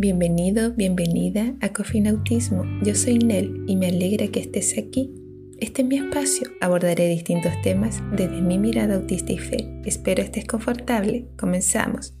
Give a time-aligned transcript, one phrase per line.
[0.00, 2.62] Bienvenido, bienvenida a Cofinautismo.
[2.84, 5.12] Yo soy Nel y me alegra que estés aquí.
[5.58, 6.46] Este es mi espacio.
[6.60, 9.68] Abordaré distintos temas desde mi mirada autista y fe.
[9.84, 11.26] Espero estés confortable.
[11.36, 12.14] Comenzamos.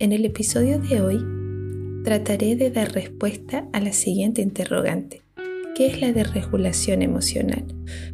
[0.00, 1.24] En el episodio de hoy
[2.02, 5.22] trataré de dar respuesta a la siguiente interrogante.
[5.76, 7.64] ¿Qué es la desregulación emocional?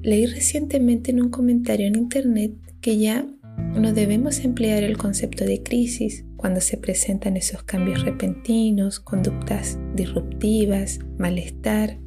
[0.02, 3.26] Leí recientemente en un comentario en internet que ya
[3.74, 11.00] no debemos emplear el concepto de crisis cuando se presentan esos cambios repentinos, conductas disruptivas,
[11.18, 11.98] malestar,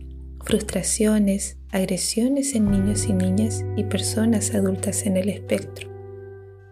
[0.43, 5.87] frustraciones, agresiones en niños y niñas y personas adultas en el espectro.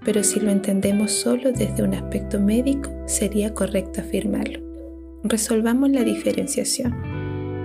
[0.03, 4.61] Pero si lo entendemos solo desde un aspecto médico, sería correcto afirmarlo.
[5.23, 6.95] Resolvamos la diferenciación.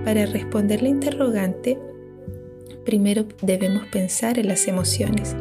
[0.04, 1.78] Para responder la interrogante,
[2.84, 5.34] primero debemos pensar en las emociones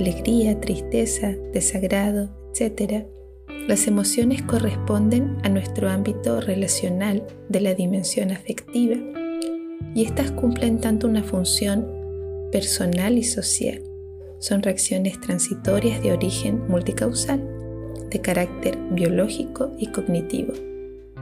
[0.00, 3.06] alegría, tristeza, desagrado, etc.,
[3.68, 8.96] las emociones corresponden a nuestro ámbito relacional de la dimensión afectiva
[9.94, 11.86] y estas cumplen tanto una función
[12.52, 13.82] personal y social.
[14.38, 17.46] Son reacciones transitorias de origen multicausal,
[18.10, 20.52] de carácter biológico y cognitivo.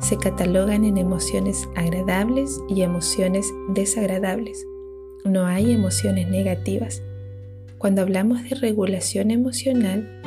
[0.01, 4.65] Se catalogan en emociones agradables y emociones desagradables.
[5.25, 7.03] No hay emociones negativas.
[7.79, 10.18] Cuando hablamos de regulación emocional,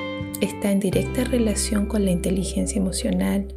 [0.41, 3.55] está en directa relación con la inteligencia emocional,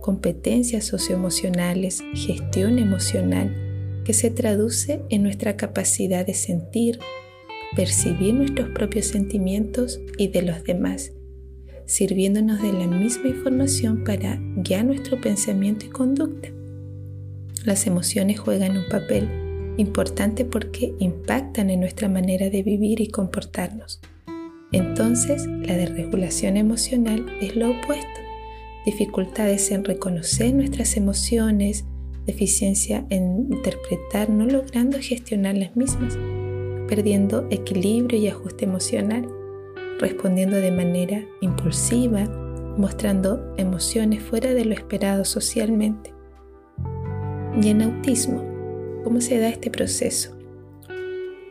[0.00, 6.98] competencias socioemocionales, gestión emocional, que se traduce en nuestra capacidad de sentir,
[7.76, 11.12] percibir nuestros propios sentimientos y de los demás,
[11.86, 16.48] sirviéndonos de la misma información para guiar nuestro pensamiento y conducta.
[17.64, 19.28] Las emociones juegan un papel
[19.76, 24.00] importante porque impactan en nuestra manera de vivir y comportarnos.
[24.72, 28.20] Entonces, la desregulación emocional es lo opuesto.
[28.86, 31.84] Dificultades en reconocer nuestras emociones,
[32.26, 36.18] deficiencia en interpretar, no logrando gestionar las mismas,
[36.88, 39.28] perdiendo equilibrio y ajuste emocional,
[39.98, 42.24] respondiendo de manera impulsiva,
[42.76, 46.12] mostrando emociones fuera de lo esperado socialmente.
[47.60, 48.52] Y en autismo,
[49.04, 50.41] ¿Cómo se da este proceso?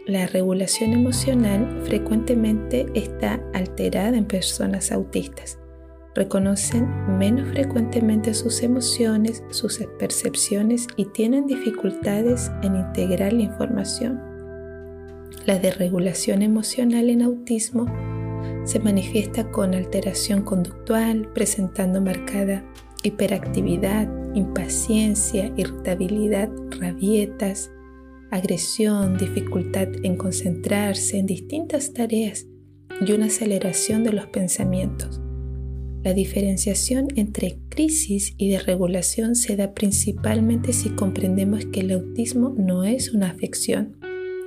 [0.08, 5.60] La regulación emocional frecuentemente está alterada en personas autistas.
[6.16, 6.88] Reconocen
[7.20, 14.20] menos frecuentemente sus emociones, sus percepciones y tienen dificultades en integrar la información.
[15.46, 17.86] La desregulación emocional en autismo
[18.66, 22.66] se manifiesta con alteración conductual, presentando marcada
[23.04, 27.72] hiperactividad, impaciencia, irritabilidad, rabietas,
[28.32, 32.48] agresión, dificultad en concentrarse en distintas tareas
[33.06, 35.22] y una aceleración de los pensamientos.
[36.04, 42.84] La diferenciación entre crisis y desregulación se da principalmente si comprendemos que el autismo no
[42.86, 43.98] es una afección.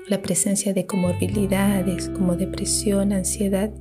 [0.08, 3.72] La presencia de comorbilidades como depresión, ansiedad,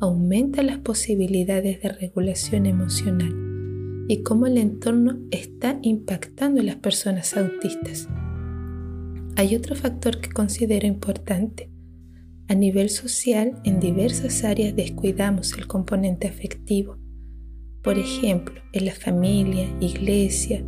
[0.00, 3.34] aumenta las posibilidades de regulación emocional
[4.08, 8.08] y cómo el entorno está impactando a las personas autistas.
[9.36, 11.70] Hay otro factor que considero importante.
[12.48, 16.96] A nivel social, en diversas áreas descuidamos el componente afectivo.
[17.82, 20.64] Por ejemplo, en la familia, iglesia,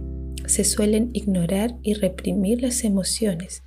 [0.47, 3.63] se suelen ignorar y reprimir las emociones,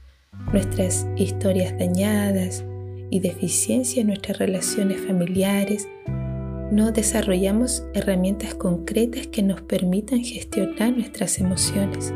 [0.53, 2.63] nuestras historias dañadas
[3.09, 5.87] y deficiencia en nuestras relaciones familiares
[6.71, 12.13] no desarrollamos herramientas concretas que nos permitan gestionar nuestras emociones.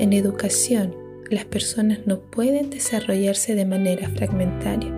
[0.00, 0.96] En educación,
[1.30, 4.90] las personas no pueden desarrollarse de manera fragmentaria,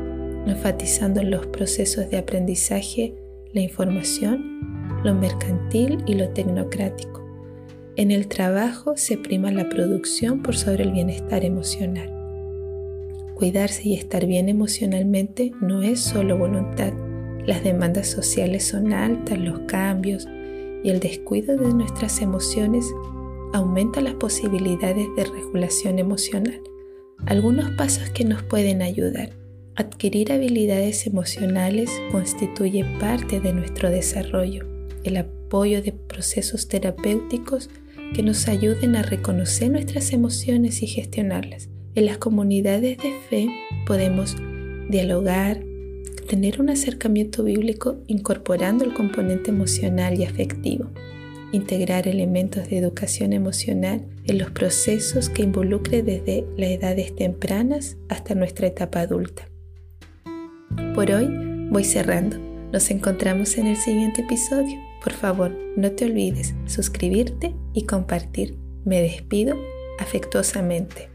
[0.46, 3.14] enfatizando los procesos de aprendizaje,
[3.52, 7.20] la información, lo mercantil y lo tecnocrático.
[7.96, 12.16] En el trabajo se prima la producción por sobre el bienestar emocional.
[13.34, 16.92] Cuidarse y estar bien emocionalmente no es solo voluntad,
[17.46, 20.28] las demandas sociales son altas, los cambios
[20.84, 22.86] y el descuido de nuestras emociones
[23.52, 26.60] aumenta las posibilidades de regulación emocional.
[27.26, 29.30] Algunos pasos que nos pueden ayudar.
[29.76, 34.66] Adquirir habilidades emocionales constituye parte de nuestro desarrollo.
[35.04, 37.70] El apoyo de procesos terapéuticos
[38.14, 41.68] que nos ayuden a reconocer nuestras emociones y gestionarlas.
[41.94, 43.48] En las comunidades de fe
[43.86, 44.36] podemos
[44.88, 45.62] dialogar,
[46.28, 50.90] tener un acercamiento bíblico incorporando el componente emocional y afectivo,
[51.52, 58.34] integrar elementos de educación emocional en los procesos que involucre desde las edades tempranas hasta
[58.34, 59.48] nuestra etapa adulta.
[60.94, 61.28] Por hoy
[61.70, 62.38] voy cerrando.
[62.72, 64.78] Nos encontramos en el siguiente episodio.
[65.02, 68.56] Por favor, no te olvides suscribirte y compartir.
[68.84, 69.56] Me despido
[69.98, 71.09] afectuosamente.